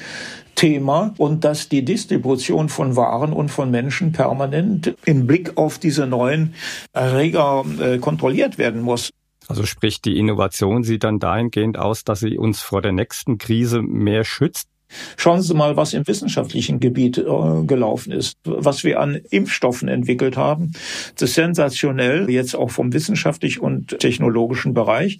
[0.55, 6.07] Thema und dass die Distribution von Waren und von Menschen permanent im Blick auf diese
[6.07, 6.55] neuen
[6.93, 9.11] Erreger äh, kontrolliert werden muss.
[9.47, 13.81] Also sprich, die Innovation sieht dann dahingehend aus, dass sie uns vor der nächsten Krise
[13.81, 14.67] mehr schützt?
[15.17, 17.23] Schauen Sie mal, was im wissenschaftlichen Gebiet äh,
[17.65, 20.73] gelaufen ist, was wir an Impfstoffen entwickelt haben.
[21.15, 25.19] Das ist sensationell, jetzt auch vom wissenschaftlichen und technologischen Bereich.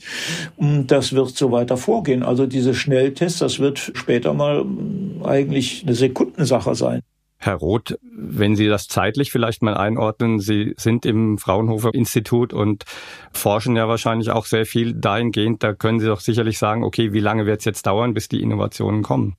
[0.57, 2.23] Und das wird so weiter vorgehen.
[2.23, 7.01] Also diese Schnelltests, das wird später mal hm, eigentlich eine Sekundensache sein.
[7.37, 12.85] Herr Roth, wenn Sie das zeitlich vielleicht mal einordnen, Sie sind im Fraunhofer Institut und
[13.33, 15.61] forschen ja wahrscheinlich auch sehr viel dahingehend.
[15.61, 18.41] Da können Sie doch sicherlich sagen, okay, wie lange wird es jetzt dauern, bis die
[18.41, 19.35] Innovationen kommen?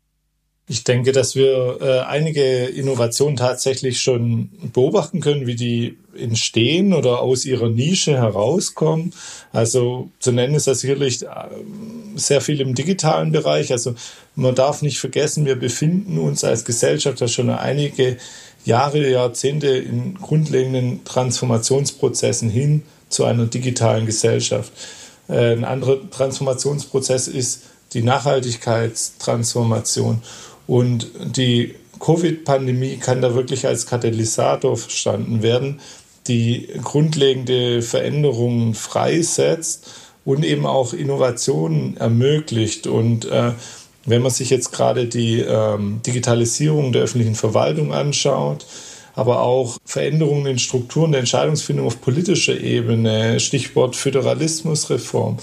[0.68, 7.20] Ich denke, dass wir äh, einige Innovationen tatsächlich schon beobachten können, wie die entstehen oder
[7.20, 9.12] aus ihrer Nische herauskommen.
[9.52, 11.28] Also zu nennen ist das sicherlich äh,
[12.16, 13.70] sehr viel im digitalen Bereich.
[13.70, 13.94] Also
[14.34, 18.16] man darf nicht vergessen, wir befinden uns als Gesellschaft ja schon einige
[18.64, 24.72] Jahre, Jahrzehnte in grundlegenden Transformationsprozessen hin zu einer digitalen Gesellschaft.
[25.28, 30.22] Äh, ein anderer Transformationsprozess ist die Nachhaltigkeitstransformation.
[30.66, 35.80] Und die Covid-Pandemie kann da wirklich als Katalysator verstanden werden,
[36.26, 39.86] die grundlegende Veränderungen freisetzt
[40.24, 42.86] und eben auch Innovationen ermöglicht.
[42.86, 43.52] Und äh,
[44.06, 48.64] Wenn man sich jetzt gerade die ähm, Digitalisierung der öffentlichen Verwaltung anschaut,
[49.16, 55.38] aber auch Veränderungen in Strukturen der Entscheidungsfindung auf politischer Ebene, Stichwort Föderalismusreform,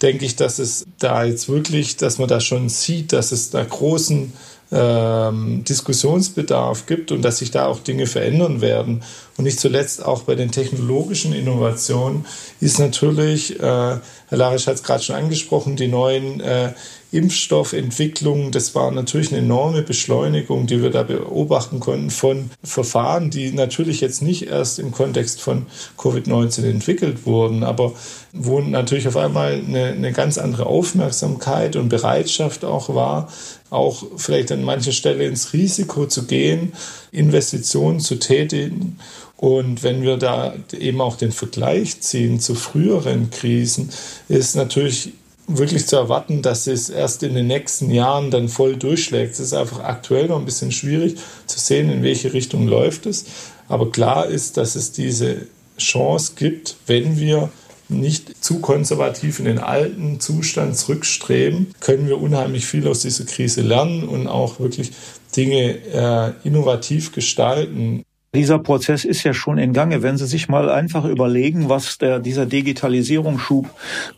[0.00, 3.64] denke ich, dass es da jetzt wirklich, dass man da schon sieht, dass es da
[3.64, 4.32] großen
[4.74, 9.02] ähm, Diskussionsbedarf gibt und dass sich da auch Dinge verändern werden.
[9.36, 12.24] Und nicht zuletzt auch bei den technologischen Innovationen
[12.60, 16.72] ist natürlich, äh, Herr Larisch hat es gerade schon angesprochen, die neuen äh,
[17.14, 23.52] Impfstoffentwicklung, das war natürlich eine enorme Beschleunigung, die wir da beobachten konnten von Verfahren, die
[23.52, 27.92] natürlich jetzt nicht erst im Kontext von Covid-19 entwickelt wurden, aber
[28.32, 33.28] wo natürlich auf einmal eine, eine ganz andere Aufmerksamkeit und Bereitschaft auch war,
[33.70, 36.72] auch vielleicht an mancher Stelle ins Risiko zu gehen,
[37.12, 38.98] Investitionen zu tätigen.
[39.36, 43.90] Und wenn wir da eben auch den Vergleich ziehen zu früheren Krisen,
[44.28, 45.12] ist natürlich
[45.46, 49.34] wirklich zu erwarten, dass es erst in den nächsten Jahren dann voll durchschlägt.
[49.34, 53.26] Es ist einfach aktuell noch ein bisschen schwierig zu sehen, in welche Richtung läuft es.
[53.68, 55.46] Aber klar ist, dass es diese
[55.78, 57.50] Chance gibt, wenn wir
[57.88, 63.62] nicht zu konservativ in den alten Zustand zurückstreben, können wir unheimlich viel aus dieser Krise
[63.62, 64.92] lernen und auch wirklich
[65.36, 68.04] Dinge äh, innovativ gestalten.
[68.34, 70.02] Dieser Prozess ist ja schon in Gange.
[70.02, 73.70] Wenn Sie sich mal einfach überlegen, was der, dieser Digitalisierungsschub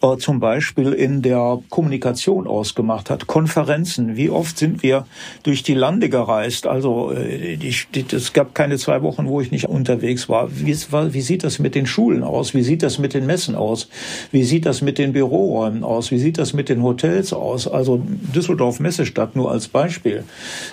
[0.02, 3.26] äh, zum Beispiel in der Kommunikation ausgemacht hat.
[3.26, 4.16] Konferenzen.
[4.16, 5.07] Wie oft sind wir
[5.42, 6.66] durch die Lande gereist?
[6.66, 10.48] Also äh, es gab keine zwei Wochen, wo ich nicht unterwegs war.
[10.50, 12.55] Wie, wie sieht das mit den Schulen aus?
[12.55, 13.90] Wie sieht das mit den Messen aus?
[14.33, 16.11] Wie sieht das mit den Büroräumen aus?
[16.11, 17.68] Wie sieht das mit den Hotels aus?
[17.68, 18.02] Also
[18.35, 20.24] Düsseldorf Messestadt nur als Beispiel.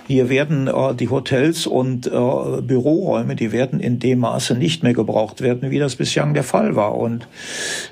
[0.08, 4.84] Hier werden äh, die Hotels und äh, Büroräume Räume, die werden in dem Maße nicht
[4.84, 6.96] mehr gebraucht werden, wie das bislang der Fall war.
[6.96, 7.28] Und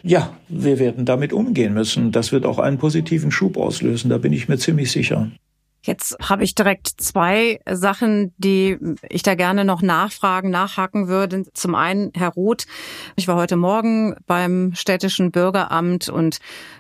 [0.04, 2.12] ja, wir werden damit umgehen müssen.
[2.12, 5.30] Das wird auch einen positiven Schub auslösen, da bin ich mir ziemlich sicher.
[5.84, 8.78] Jetzt habe ich direkt zwei Sachen, die
[9.10, 11.44] ich da gerne noch nachfragen, nachhaken würde.
[11.54, 12.68] Zum einen, Herr Roth,
[13.16, 16.38] ich war heute Morgen beim städtischen Bürgeramt und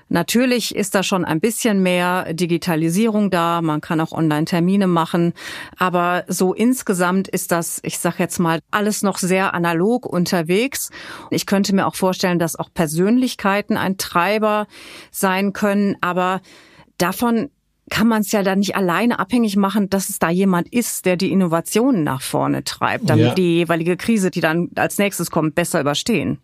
[0.09, 3.63] natürlich ist da schon ein bisschen mehr Digitalisierung da.
[3.63, 5.33] Man kann auch Online-Termine machen.
[5.77, 10.91] Aber so insgesamt ist das, ich sage jetzt mal, alles noch sehr analog unterwegs.
[11.31, 14.67] Ich könnte mir auch vorstellen, dass auch Persönlichkeiten ein Treiber
[15.09, 15.97] sein können.
[16.01, 16.41] Aber
[16.99, 17.49] davon
[17.91, 21.17] kann man es ja dann nicht alleine abhängig machen, dass es da jemand ist, der
[21.17, 23.33] die Innovationen nach vorne treibt, damit ja.
[23.35, 26.39] die jeweilige Krise, die dann als nächstes kommt, besser überstehen.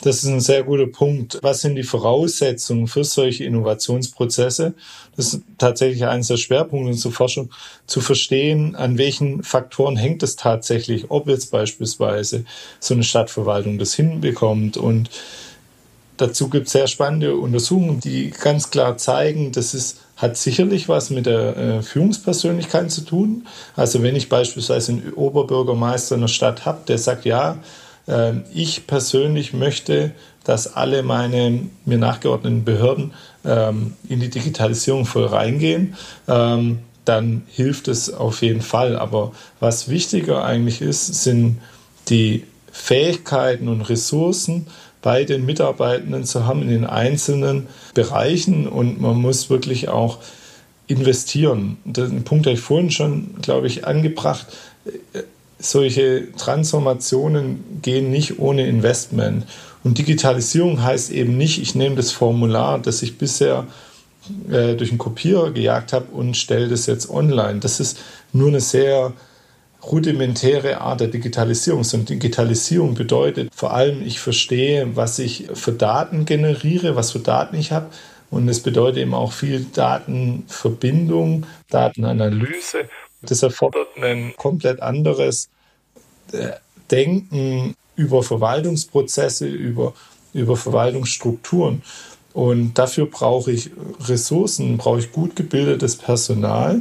[0.00, 1.38] Das ist ein sehr guter Punkt.
[1.42, 4.74] Was sind die Voraussetzungen für solche Innovationsprozesse?
[5.16, 7.50] Das ist tatsächlich eines der Schwerpunkte zur Forschung,
[7.86, 12.44] zu verstehen, an welchen Faktoren hängt es tatsächlich, ob jetzt beispielsweise
[12.80, 14.76] so eine Stadtverwaltung das hinbekommt.
[14.76, 15.10] Und
[16.16, 21.10] dazu gibt es sehr spannende Untersuchungen, die ganz klar zeigen, dass es hat sicherlich was
[21.10, 23.46] mit der äh, Führungspersönlichkeit zu tun.
[23.74, 27.58] Also wenn ich beispielsweise einen Oberbürgermeister in der Stadt habe, der sagt, ja,
[28.06, 30.12] äh, ich persönlich möchte,
[30.44, 33.12] dass alle meine mir nachgeordneten Behörden
[33.44, 35.96] ähm, in die Digitalisierung voll reingehen,
[36.28, 38.96] ähm, dann hilft es auf jeden Fall.
[38.96, 41.58] Aber was wichtiger eigentlich ist, sind
[42.08, 44.66] die Fähigkeiten und Ressourcen,
[45.02, 50.18] bei den Mitarbeitenden zu haben in den einzelnen Bereichen und man muss wirklich auch
[50.86, 51.76] investieren.
[51.84, 54.46] Den Punkt habe ich vorhin schon, glaube ich, angebracht.
[55.58, 59.46] Solche Transformationen gehen nicht ohne Investment.
[59.84, 63.66] Und Digitalisierung heißt eben nicht, ich nehme das Formular, das ich bisher
[64.50, 67.58] äh, durch einen Kopierer gejagt habe und stelle das jetzt online.
[67.58, 67.98] Das ist
[68.32, 69.12] nur eine sehr
[69.84, 71.84] rudimentäre Art der Digitalisierung.
[71.92, 77.56] Und Digitalisierung bedeutet vor allem, ich verstehe, was ich für Daten generiere, was für Daten
[77.56, 77.86] ich habe.
[78.30, 82.88] Und es bedeutet eben auch viel Datenverbindung, Datenanalyse.
[83.20, 85.48] Das erfordert ein komplett anderes
[86.32, 86.52] äh,
[86.90, 89.94] Denken über Verwaltungsprozesse, über,
[90.32, 91.82] über Verwaltungsstrukturen.
[92.32, 96.80] Und dafür brauche ich Ressourcen, brauche ich gut gebildetes Personal.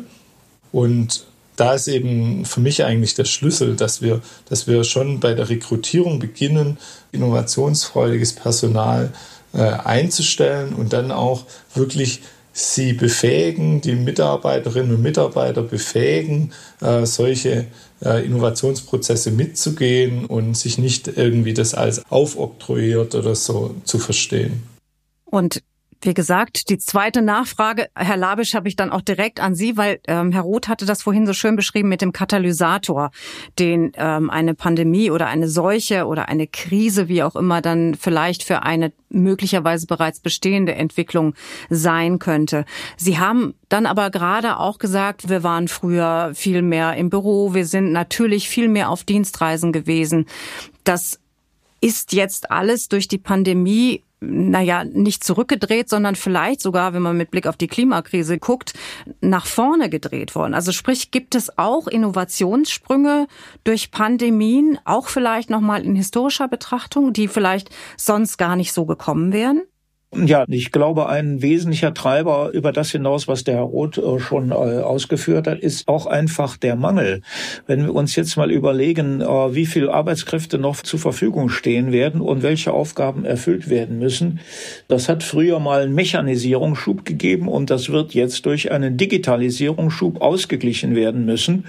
[0.72, 5.34] Und da ist eben für mich eigentlich der Schlüssel, dass wir, dass wir schon bei
[5.34, 6.78] der Rekrutierung beginnen,
[7.12, 9.12] innovationsfreudiges Personal
[9.54, 12.22] äh, einzustellen und dann auch wirklich
[12.54, 17.68] sie befähigen, die Mitarbeiterinnen und Mitarbeiter befähigen, äh, solche
[18.04, 24.64] äh, Innovationsprozesse mitzugehen und sich nicht irgendwie das als aufoktroyiert oder so zu verstehen.
[25.26, 25.62] Und
[26.04, 30.00] Wie gesagt, die zweite Nachfrage, Herr Labisch, habe ich dann auch direkt an Sie, weil
[30.08, 33.12] ähm, Herr Roth hatte das vorhin so schön beschrieben mit dem Katalysator,
[33.60, 38.44] den ähm, eine Pandemie oder eine Seuche oder eine Krise, wie auch immer, dann vielleicht
[38.44, 41.36] für eine möglicherweise bereits bestehende Entwicklung
[41.70, 42.66] sein könnte.
[42.98, 47.68] Sie haben dann aber gerade auch gesagt, wir waren früher viel mehr im Büro, wir
[47.68, 50.26] sind natürlich viel mehr auf Dienstreisen gewesen.
[50.84, 51.20] Das
[51.80, 57.32] ist jetzt alles durch die Pandemie naja, nicht zurückgedreht, sondern vielleicht sogar, wenn man mit
[57.32, 58.74] Blick auf die Klimakrise guckt,
[59.20, 60.54] nach vorne gedreht worden.
[60.54, 63.28] Also sprich, gibt es auch Innovationssprünge
[63.64, 69.34] durch Pandemien, auch vielleicht nochmal in historischer Betrachtung, die vielleicht sonst gar nicht so gekommen
[69.34, 69.64] wären?
[70.14, 74.52] Ja, ich glaube, ein wesentlicher Treiber über das hinaus, was der Herr Roth äh, schon
[74.52, 77.22] äh, ausgeführt hat, ist auch einfach der Mangel.
[77.66, 82.20] Wenn wir uns jetzt mal überlegen, äh, wie viel Arbeitskräfte noch zur Verfügung stehen werden
[82.20, 84.42] und welche Aufgaben erfüllt werden müssen,
[84.90, 90.94] das hat früher mal einen Mechanisierungsschub gegeben und das wird jetzt durch einen Digitalisierungsschub ausgeglichen
[90.94, 91.64] werden müssen.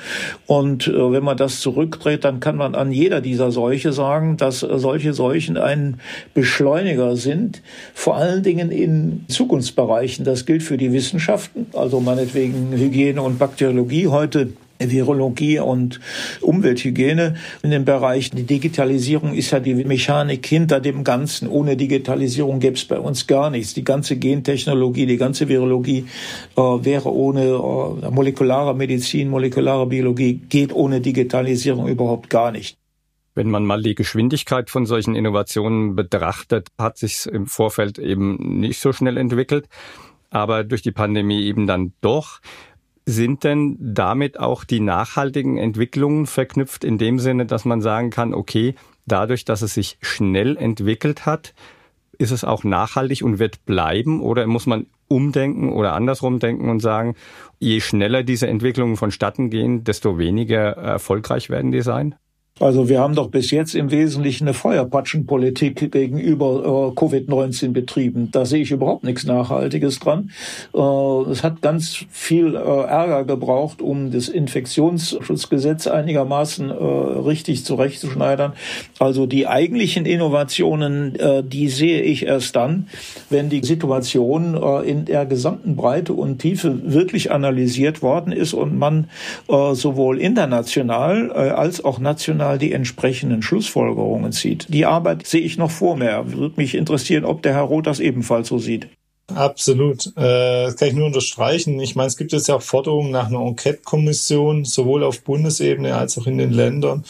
[0.47, 5.15] Und wenn man das zurückdreht, dann kann man an jeder dieser Seuche sagen, dass solche
[5.15, 6.01] Seuchen ein
[6.35, 7.63] Beschleuniger sind,
[7.95, 10.25] vor allem allen Dingen in Zukunftsbereichen.
[10.25, 14.53] Das gilt für die Wissenschaften, also meinetwegen Hygiene und Bakteriologie heute.
[14.85, 16.01] Virologie und
[16.41, 18.33] Umwelthygiene in dem Bereich.
[18.33, 21.47] Die Digitalisierung ist ja die Mechanik hinter dem Ganzen.
[21.47, 23.75] Ohne Digitalisierung gäbe es bei uns gar nichts.
[23.75, 26.07] Die ganze Gentechnologie, die ganze Virologie
[26.57, 32.77] äh, wäre ohne äh, molekulare Medizin, molekulare Biologie, geht ohne Digitalisierung überhaupt gar nicht.
[33.35, 38.81] Wenn man mal die Geschwindigkeit von solchen Innovationen betrachtet, hat sich im Vorfeld eben nicht
[38.81, 39.69] so schnell entwickelt,
[40.31, 42.41] aber durch die Pandemie eben dann doch.
[43.05, 48.33] Sind denn damit auch die nachhaltigen Entwicklungen verknüpft in dem Sinne, dass man sagen kann,
[48.33, 51.53] okay, dadurch, dass es sich schnell entwickelt hat,
[52.19, 56.81] ist es auch nachhaltig und wird bleiben oder muss man umdenken oder andersrum denken und
[56.81, 57.17] sagen,
[57.59, 62.15] je schneller diese Entwicklungen vonstatten gehen, desto weniger erfolgreich werden die sein?
[62.63, 68.29] Also wir haben doch bis jetzt im Wesentlichen eine Feuerpatschenpolitik gegenüber äh, Covid-19 betrieben.
[68.31, 70.31] Da sehe ich überhaupt nichts Nachhaltiges dran.
[70.73, 70.79] Äh,
[71.29, 78.53] es hat ganz viel äh, Ärger gebraucht, um das Infektionsschutzgesetz einigermaßen äh, richtig zurechtzuschneidern.
[79.01, 82.87] Also die eigentlichen Innovationen, äh, die sehe ich erst dann,
[83.29, 88.79] wenn die Situation äh, in der gesamten Breite und Tiefe wirklich analysiert worden ist und
[88.79, 89.09] man
[89.49, 94.67] sowohl international als auch national rational die entsprechenden Schlussfolgerungen zieht.
[94.69, 96.25] Die Arbeit sehe ich noch vor mir.
[96.33, 98.89] Würde mich interessieren, ob der Herr Roth das ebenfalls so sieht.
[99.35, 100.09] Absolut.
[100.17, 101.81] Äh, das kann ich nur unterstreichen.
[101.81, 106.19] Ich meine, es gibt jetzt ja auch Forderungen nach einer Enquete-Kommission, sowohl auf Bundesebene als
[106.19, 107.05] auch in den Ländern.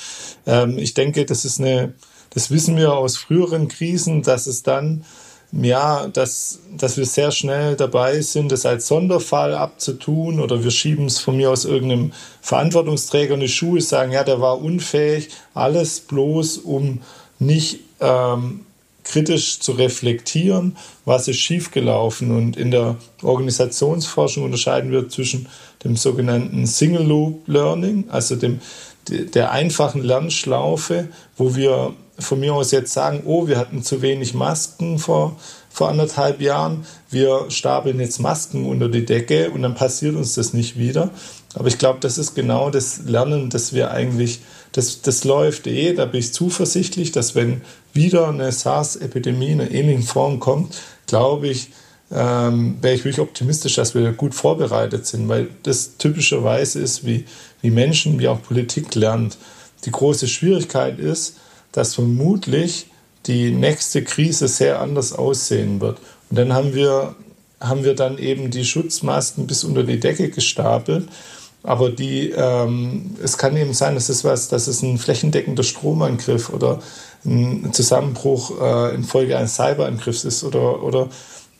[0.46, 1.94] Ähm, ich denke, das ist eine,
[2.30, 5.04] das wissen wir aus früheren Krisen, dass es dann
[5.52, 11.06] ja, dass, dass wir sehr schnell dabei sind, das als Sonderfall abzutun oder wir schieben
[11.06, 16.00] es von mir aus irgendeinem Verantwortungsträger in die Schuhe, sagen, ja, der war unfähig, alles
[16.00, 17.02] bloß, um
[17.38, 18.60] nicht ähm,
[19.04, 22.30] kritisch zu reflektieren, was ist schiefgelaufen.
[22.30, 25.48] Und in der Organisationsforschung unterscheiden wir zwischen
[25.84, 28.60] dem sogenannten Single Loop Learning, also dem,
[29.08, 34.34] der einfachen Lernschlaufe, wo wir von mir aus jetzt sagen, oh, wir hatten zu wenig
[34.34, 35.36] Masken vor,
[35.70, 40.52] vor anderthalb Jahren, wir stapeln jetzt Masken unter die Decke und dann passiert uns das
[40.52, 41.10] nicht wieder.
[41.54, 44.40] Aber ich glaube, das ist genau das Lernen, das wir eigentlich,
[44.72, 47.60] das, das läuft eh, da bin ich zuversichtlich, dass wenn
[47.92, 51.68] wieder eine SARS-Epidemie in einer ähnlichen Form kommt, glaube ich,
[52.10, 57.24] ähm, wäre ich wirklich optimistisch, dass wir gut vorbereitet sind, weil das typischerweise ist, wie,
[57.62, 59.38] wie Menschen, wie auch Politik lernt.
[59.84, 61.36] Die große Schwierigkeit ist,
[61.72, 62.86] dass vermutlich
[63.26, 65.98] die nächste Krise sehr anders aussehen wird.
[66.30, 67.14] Und dann haben wir,
[67.60, 71.08] haben wir dann eben die Schutzmasken bis unter die Decke gestapelt.
[71.62, 76.50] Aber die, ähm, es kann eben sein, dass es was, dass es ein flächendeckender Stromangriff
[76.50, 76.80] oder
[77.24, 81.08] ein Zusammenbruch äh, infolge eines Cyberangriffs ist oder, oder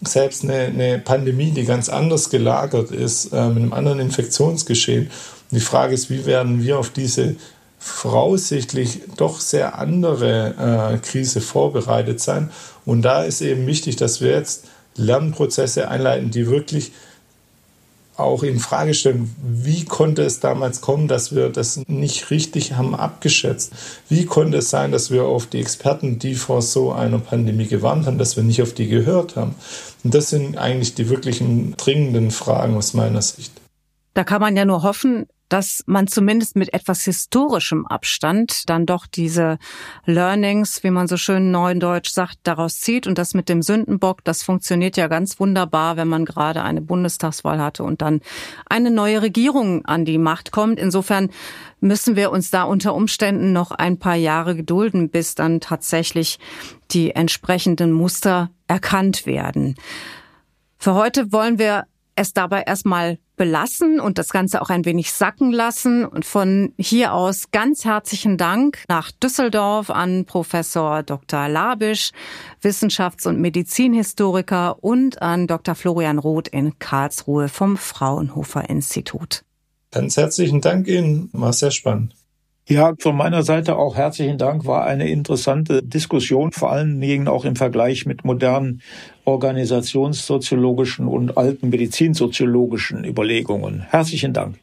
[0.01, 5.05] selbst eine, eine Pandemie, die ganz anders gelagert ist, äh, mit einem anderen Infektionsgeschehen.
[5.05, 7.37] Und die Frage ist, wie werden wir auf diese
[7.83, 12.51] voraussichtlich doch sehr andere äh, Krise vorbereitet sein.
[12.85, 16.93] Und da ist eben wichtig, dass wir jetzt Lernprozesse einleiten, die wirklich
[18.17, 22.95] auch in Frage stellen, wie konnte es damals kommen, dass wir das nicht richtig haben
[22.95, 23.73] abgeschätzt?
[24.09, 28.07] Wie konnte es sein, dass wir auf die Experten, die vor so einer Pandemie gewarnt
[28.07, 29.57] haben, dass wir nicht auf die gehört haben?
[30.05, 33.53] Und das sind eigentlich die wirklichen dringenden Fragen aus meiner Sicht.
[34.15, 39.07] Da kann man ja nur hoffen, dass man zumindest mit etwas historischem Abstand dann doch
[39.07, 39.59] diese
[40.07, 43.07] Learnings, wie man so schön neudeutsch sagt, daraus zieht.
[43.07, 47.61] Und das mit dem Sündenbock, das funktioniert ja ganz wunderbar, wenn man gerade eine Bundestagswahl
[47.61, 48.21] hatte und dann
[48.67, 50.79] eine neue Regierung an die Macht kommt.
[50.79, 51.29] Insofern
[51.81, 56.39] müssen wir uns da unter Umständen noch ein paar Jahre gedulden, bis dann tatsächlich
[56.93, 59.75] die entsprechenden Muster erkannt werden.
[60.79, 61.85] Für heute wollen wir
[62.15, 66.05] es dabei erstmal belassen und das Ganze auch ein wenig sacken lassen.
[66.05, 71.49] Und von hier aus ganz herzlichen Dank nach Düsseldorf an Professor Dr.
[71.49, 72.13] Labisch,
[72.63, 75.75] Wissenschafts- und Medizinhistoriker und an Dr.
[75.75, 79.43] Florian Roth in Karlsruhe vom Fraunhofer Institut.
[79.91, 82.15] Ganz herzlichen Dank Ihnen, war sehr spannend.
[82.69, 84.67] Ja, von meiner Seite auch herzlichen Dank.
[84.67, 88.83] War eine interessante Diskussion, vor allen Dingen auch im Vergleich mit modernen
[89.25, 93.83] organisationssoziologischen und alten medizinsoziologischen Überlegungen.
[93.83, 94.59] Herzlichen Dank.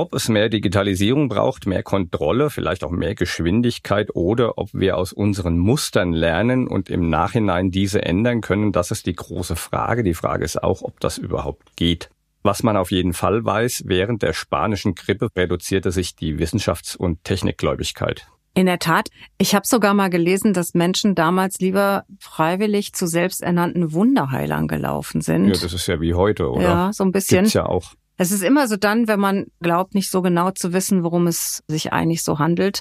[0.00, 5.12] Ob es mehr Digitalisierung braucht, mehr Kontrolle, vielleicht auch mehr Geschwindigkeit oder ob wir aus
[5.12, 10.04] unseren Mustern lernen und im Nachhinein diese ändern können, das ist die große Frage.
[10.04, 12.10] Die Frage ist auch, ob das überhaupt geht.
[12.44, 17.24] Was man auf jeden Fall weiß, während der spanischen Grippe reduzierte sich die Wissenschafts- und
[17.24, 18.28] Technikgläubigkeit.
[18.58, 23.92] In der Tat, ich habe sogar mal gelesen, dass Menschen damals lieber freiwillig zu selbsternannten
[23.92, 25.44] Wunderheilern gelaufen sind.
[25.44, 26.62] Ja, das ist ja wie heute, oder?
[26.62, 27.42] Ja, so ein bisschen.
[27.42, 27.92] Gibt's ja auch.
[28.16, 31.62] Es ist immer so dann, wenn man glaubt, nicht so genau zu wissen, worum es
[31.68, 32.80] sich eigentlich so handelt,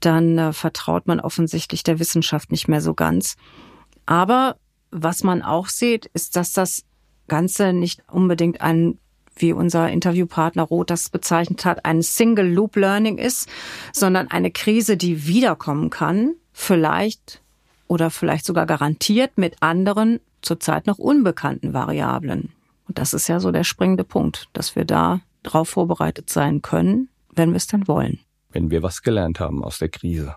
[0.00, 3.34] dann äh, vertraut man offensichtlich der Wissenschaft nicht mehr so ganz.
[4.06, 4.56] Aber
[4.90, 6.84] was man auch sieht, ist, dass das
[7.28, 8.98] Ganze nicht unbedingt ein
[9.36, 13.48] wie unser Interviewpartner Roth das bezeichnet hat, ein Single Loop Learning ist,
[13.92, 17.40] sondern eine Krise, die wiederkommen kann, vielleicht
[17.86, 22.52] oder vielleicht sogar garantiert mit anderen zurzeit noch unbekannten Variablen.
[22.86, 27.08] Und das ist ja so der springende Punkt, dass wir da drauf vorbereitet sein können,
[27.34, 28.20] wenn wir es dann wollen.
[28.50, 30.36] Wenn wir was gelernt haben aus der Krise.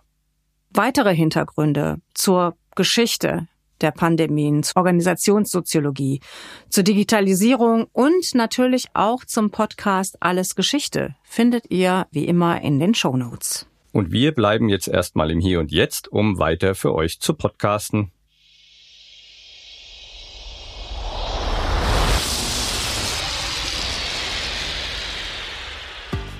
[0.69, 3.47] Weitere Hintergründe zur Geschichte
[3.83, 6.21] der Pandemien, zur Organisationssoziologie,
[6.69, 12.95] zur Digitalisierung und natürlich auch zum Podcast Alles Geschichte findet ihr wie immer in den
[12.95, 13.67] Show Notes.
[13.91, 18.11] Und wir bleiben jetzt erstmal im Hier und Jetzt, um weiter für euch zu podcasten.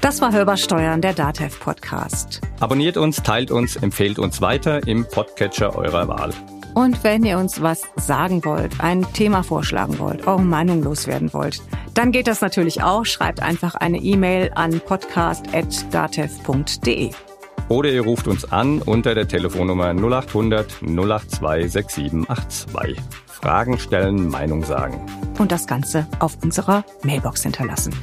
[0.04, 2.42] Das war Hörbar Steuern, der DATEV Podcast.
[2.60, 6.34] Abonniert uns, teilt uns, empfehlt uns weiter im Podcatcher eurer Wahl.
[6.74, 11.62] Und wenn ihr uns was sagen wollt, ein Thema vorschlagen wollt, eure Meinung loswerden wollt,
[11.94, 13.06] dann geht das natürlich auch.
[13.06, 17.12] Schreibt einfach eine E-Mail an podcast.datev.de.
[17.70, 22.98] Oder ihr ruft uns an unter der Telefonnummer 0800 082 6782.
[23.28, 25.00] Fragen stellen, Meinung sagen.
[25.40, 27.94] Und das Ganze auf unserer Mailbox hinterlassen.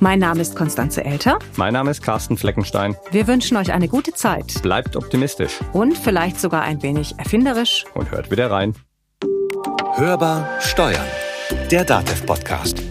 [0.00, 1.38] Mein Name ist Konstanze Elter.
[1.56, 2.96] Mein Name ist Carsten Fleckenstein.
[3.10, 4.60] Wir wünschen euch eine gute Zeit.
[4.62, 5.58] Bleibt optimistisch.
[5.72, 7.84] Und vielleicht sogar ein wenig erfinderisch.
[7.94, 8.74] Und hört wieder rein.
[9.94, 11.06] Hörbar Steuern.
[11.70, 12.85] Der DATEV-Podcast.